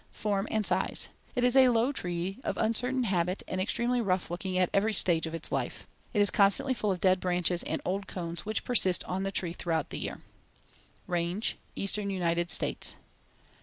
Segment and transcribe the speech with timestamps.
[0.09, 4.57] Form and size: It is a low tree of uncertain habit and extremely rough looking
[4.57, 5.85] at every stage of its life.
[6.11, 9.53] It is constantly full of dead branches and old cones which persist on the tree
[9.53, 10.21] throughout the year.
[11.05, 12.95] Range: Eastern United States.